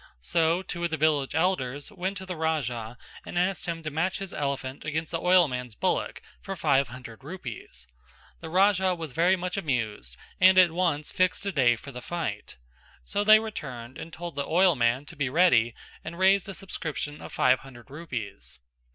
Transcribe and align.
So 0.19 0.63
two 0.63 0.83
of 0.83 0.89
the 0.89 0.97
village 0.97 1.35
elders 1.35 1.91
went 1.91 2.17
to 2.17 2.25
the 2.25 2.35
Raja 2.35 2.97
and 3.23 3.37
asked 3.37 3.67
him 3.67 3.83
to 3.83 3.91
match 3.91 4.17
his 4.17 4.33
elephant 4.33 4.83
against 4.83 5.11
the 5.11 5.19
oilman's 5.21 5.75
bullock 5.75 6.23
for 6.41 6.55
five 6.55 6.87
hundred 6.87 7.23
rupees; 7.23 7.85
the 8.39 8.49
Raja 8.49 8.95
was 8.95 9.13
very 9.13 9.35
much 9.35 9.57
amused 9.57 10.17
and 10.39 10.57
at 10.57 10.71
once 10.71 11.11
fixed 11.11 11.45
a 11.45 11.51
day 11.51 11.75
for 11.75 11.91
the 11.91 12.01
fight. 12.01 12.57
So 13.03 13.23
they 13.23 13.39
returned 13.39 13.99
and 13.99 14.11
told 14.11 14.33
the 14.33 14.43
oilman 14.43 15.05
to 15.05 15.15
be 15.15 15.29
ready 15.29 15.75
and 16.03 16.17
raised 16.17 16.49
a 16.49 16.55
subscription 16.55 17.21
of 17.21 17.31
five 17.31 17.59
hundred 17.59 17.91
rupees. 17.91 18.57